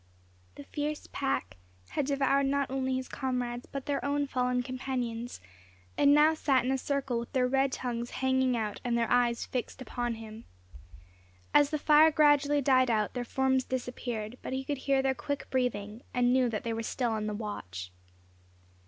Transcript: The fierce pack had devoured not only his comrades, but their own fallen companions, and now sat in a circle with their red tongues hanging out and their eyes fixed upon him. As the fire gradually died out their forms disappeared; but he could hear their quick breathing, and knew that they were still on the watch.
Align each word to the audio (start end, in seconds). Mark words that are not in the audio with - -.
The 0.55 0.63
fierce 0.63 1.07
pack 1.11 1.57
had 1.89 2.07
devoured 2.07 2.47
not 2.47 2.71
only 2.71 2.95
his 2.95 3.07
comrades, 3.07 3.67
but 3.71 3.85
their 3.85 4.03
own 4.03 4.25
fallen 4.25 4.63
companions, 4.63 5.39
and 5.95 6.11
now 6.11 6.33
sat 6.33 6.65
in 6.65 6.71
a 6.71 6.77
circle 6.79 7.19
with 7.19 7.33
their 7.33 7.47
red 7.47 7.71
tongues 7.71 8.09
hanging 8.09 8.57
out 8.57 8.81
and 8.83 8.97
their 8.97 9.11
eyes 9.11 9.45
fixed 9.45 9.79
upon 9.79 10.15
him. 10.15 10.45
As 11.53 11.69
the 11.69 11.77
fire 11.77 12.09
gradually 12.09 12.61
died 12.63 12.89
out 12.89 13.13
their 13.13 13.23
forms 13.23 13.63
disappeared; 13.63 14.39
but 14.41 14.53
he 14.53 14.63
could 14.63 14.79
hear 14.79 15.03
their 15.03 15.13
quick 15.13 15.47
breathing, 15.51 16.01
and 16.15 16.33
knew 16.33 16.49
that 16.49 16.63
they 16.63 16.73
were 16.73 16.81
still 16.81 17.11
on 17.11 17.27
the 17.27 17.35
watch. 17.35 17.91